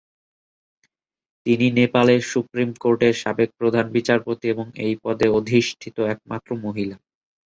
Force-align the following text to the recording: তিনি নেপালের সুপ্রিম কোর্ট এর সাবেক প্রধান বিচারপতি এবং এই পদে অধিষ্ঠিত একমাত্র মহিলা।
তিনি 1.45 1.67
নেপালের 1.77 2.21
সুপ্রিম 2.31 2.69
কোর্ট 2.81 3.01
এর 3.03 3.15
সাবেক 3.21 3.49
প্রধান 3.59 3.85
বিচারপতি 3.95 4.45
এবং 4.49 4.65
এই 4.85 4.93
পদে 5.03 5.27
অধিষ্ঠিত 5.37 5.97
একমাত্র 6.13 6.49
মহিলা। 6.65 6.95